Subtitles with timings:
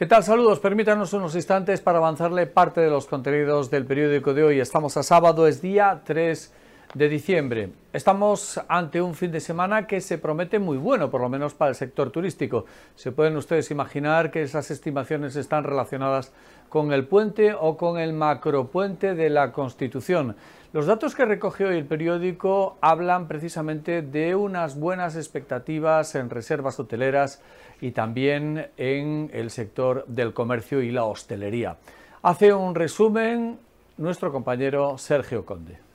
[0.00, 0.24] ¿Qué tal?
[0.24, 0.60] Saludos.
[0.60, 4.58] Permítanos unos instantes para avanzarle parte de los contenidos del periódico de hoy.
[4.58, 6.54] Estamos a sábado, es día 3
[6.94, 7.70] de diciembre.
[7.92, 11.68] Estamos ante un fin de semana que se promete muy bueno, por lo menos para
[11.68, 12.64] el sector turístico.
[12.96, 16.32] Se pueden ustedes imaginar que esas estimaciones están relacionadas
[16.68, 20.36] con el puente o con el macropuente de la Constitución.
[20.72, 26.78] Los datos que recoge hoy el periódico hablan precisamente de unas buenas expectativas en reservas
[26.78, 27.42] hoteleras
[27.80, 31.76] y también en el sector del comercio y la hostelería.
[32.22, 33.58] Hace un resumen
[33.96, 35.89] nuestro compañero Sergio Conde.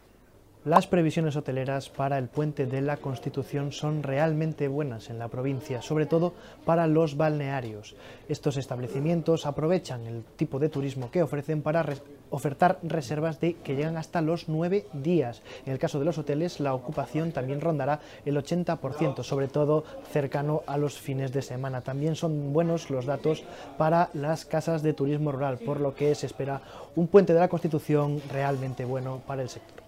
[0.66, 5.84] Las previsiones hoteleras para el puente de la Constitución son realmente buenas en la provincia,
[5.84, 6.34] sobre todo
[6.66, 7.96] para los balnearios.
[8.30, 11.86] Estos establecimientos aprovechan el tipo de turismo que ofrecen para
[12.32, 15.44] ofertar reservas de que llegan hasta los nueve días.
[15.68, 20.64] En el caso de los hoteles, la ocupación también rondará el 80%, sobre todo cercano
[20.66, 21.82] a los fines de semana.
[21.82, 23.44] También son buenos los datos
[23.78, 26.64] para las casas de turismo rural, por lo que se espera
[26.96, 29.85] un puente de la Constitución realmente bueno para el sector.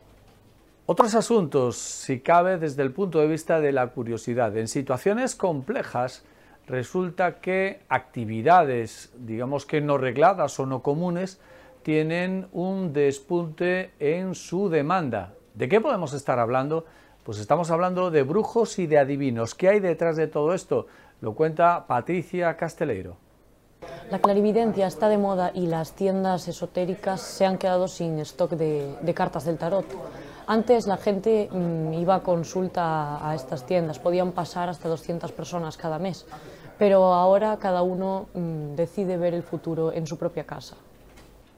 [0.89, 4.55] Otros asuntos, si cabe desde el punto de vista de la curiosidad.
[4.55, 6.23] En situaciones complejas
[6.65, 11.41] resulta que actividades, digamos que no regladas o no comunes,
[11.83, 15.33] tienen un despunte en su demanda.
[15.55, 16.85] ¿De qué podemos estar hablando?
[17.25, 19.55] Pues estamos hablando de brujos y de adivinos.
[19.55, 20.87] ¿Qué hay detrás de todo esto?
[21.19, 23.17] Lo cuenta Patricia Casteleiro.
[24.09, 28.95] La clarividencia está de moda y las tiendas esotéricas se han quedado sin stock de,
[29.01, 29.85] de cartas del tarot.
[30.49, 35.75] Antes la gente mm, iba a consulta a estas tiendas, podían pasar hasta 200 personas
[35.75, 36.25] cada mes,
[36.79, 40.77] pero ahora cada uno mm, decide ver el futuro en su propia casa.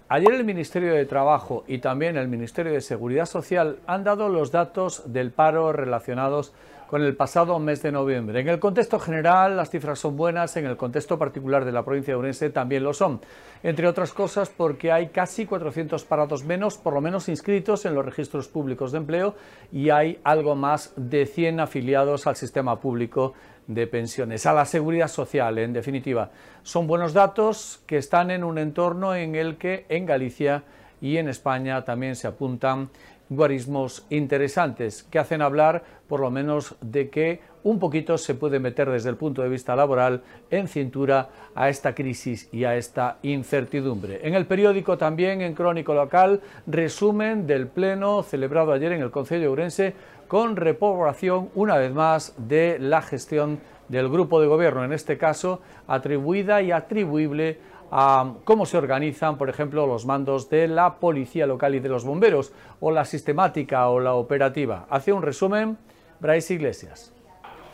[0.07, 4.51] Ayer el Ministerio de Trabajo y también el Ministerio de Seguridad Social han dado los
[4.51, 6.51] datos del paro relacionados
[6.89, 8.39] con el pasado mes de noviembre.
[8.39, 12.15] En el contexto general las cifras son buenas, en el contexto particular de la provincia
[12.15, 13.21] de Urense también lo son,
[13.61, 18.03] entre otras cosas porque hay casi 400 parados menos, por lo menos inscritos en los
[18.03, 19.35] registros públicos de empleo
[19.72, 23.35] y hay algo más de 100 afiliados al sistema público
[23.67, 26.31] de pensiones, a la seguridad social, en definitiva.
[26.63, 30.63] Son buenos datos que están en un entorno en el que en Galicia
[31.01, 32.89] y en España también se apuntan
[33.29, 38.90] guarismos interesantes que hacen hablar por lo menos de que un poquito se puede meter
[38.90, 44.22] desde el punto de vista laboral en cintura a esta crisis y a esta incertidumbre.
[44.23, 49.41] En el periódico también, en Crónico Local, resumen del pleno celebrado ayer en el Consejo
[49.41, 49.94] de Urense
[50.28, 53.59] con repoblación, una vez más, de la gestión
[53.90, 57.57] del grupo de gobierno, en este caso atribuida y atribuible
[57.91, 62.05] a cómo se organizan, por ejemplo, los mandos de la policía local y de los
[62.05, 64.85] bomberos, o la sistemática o la operativa.
[64.89, 65.77] Hace un resumen,
[66.19, 67.13] Bryce Iglesias.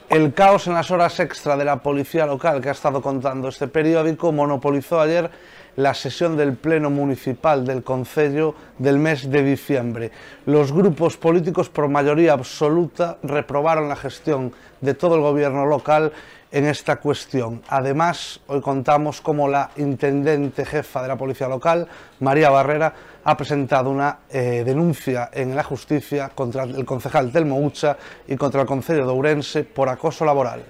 [0.08, 3.68] El caos en las horas extra de la policía local que ha estado contando este
[3.68, 5.32] periódico monopolizó ayer
[5.78, 10.12] la sesión del Pleno Municipal del Concello del mes de diciembre.
[10.46, 16.14] Los grupos políticos por mayoría absoluta reprobaron la gestión de todo el gobierno local
[16.56, 17.62] en esta cuestión.
[17.68, 21.86] Además, hoy contamos cómo la intendente jefa de la policía local,
[22.22, 22.94] María Barrera,
[23.26, 28.62] ha presentado una eh, denuncia en la justicia contra el concejal Telmo Ucha y contra
[28.62, 30.64] el Concello de Ourense por acoso laboral.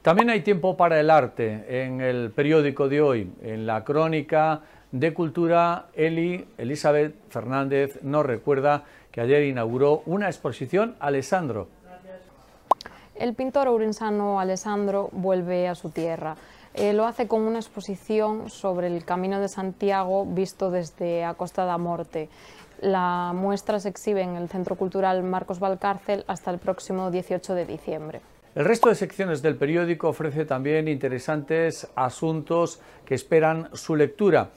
[0.00, 4.60] También hay tiempo para el arte en el periódico de hoy, en la crónica
[4.92, 11.79] de cultura, Eli Elizabeth Fernández nos recuerda que ayer inauguró una exposición Alessandro.
[13.20, 16.36] El pintor urensano Alessandro vuelve a su tierra.
[16.72, 21.66] Eh, lo hace con una exposición sobre el Camino de Santiago visto desde a Costa
[21.66, 22.30] da Morte.
[22.80, 27.66] La muestra se exhibe en el Centro Cultural Marcos Valcárcel hasta el próximo 18 de
[27.66, 28.20] diciembre.
[28.54, 34.48] El resto de secciones del periódico ofrece también interesantes asuntos que esperan su lectura.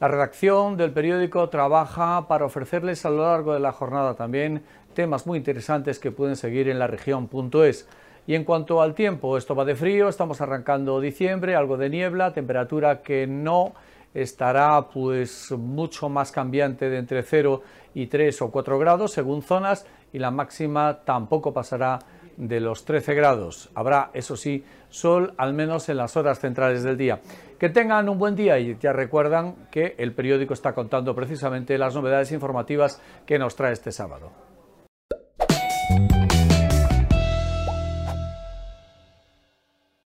[0.00, 4.64] La redacción del periódico trabaja para ofrecerles a lo largo de la jornada también
[4.94, 7.86] temas muy interesantes que pueden seguir en la región.es.
[8.28, 12.34] Y en cuanto al tiempo, esto va de frío, estamos arrancando diciembre, algo de niebla,
[12.34, 13.72] temperatura que no
[14.12, 17.62] estará pues mucho más cambiante de entre 0
[17.94, 22.00] y 3 o 4 grados según zonas y la máxima tampoco pasará
[22.36, 23.70] de los 13 grados.
[23.74, 27.20] Habrá, eso sí, sol al menos en las horas centrales del día.
[27.58, 31.94] Que tengan un buen día y ya recuerdan que el periódico está contando precisamente las
[31.94, 34.47] novedades informativas que nos trae este sábado.